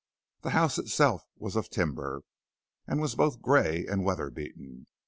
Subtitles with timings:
[0.41, 2.23] The house itself was of timber,
[2.87, 4.87] and was both gray and weather beaten.